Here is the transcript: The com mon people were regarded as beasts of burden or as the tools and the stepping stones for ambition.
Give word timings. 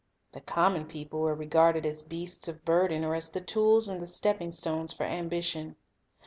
The 0.31 0.41
com 0.41 0.73
mon 0.73 0.85
people 0.87 1.19
were 1.19 1.35
regarded 1.35 1.85
as 1.85 2.01
beasts 2.01 2.47
of 2.47 2.65
burden 2.65 3.05
or 3.05 3.13
as 3.13 3.29
the 3.29 3.39
tools 3.39 3.87
and 3.87 4.01
the 4.01 4.07
stepping 4.07 4.49
stones 4.49 4.91
for 4.91 5.03
ambition. 5.03 5.75